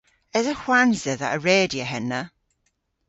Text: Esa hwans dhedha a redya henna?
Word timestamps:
Esa 0.37 0.53
hwans 0.61 0.99
dhedha 1.05 1.27
a 1.35 1.37
redya 1.45 1.85
henna? 1.91 2.21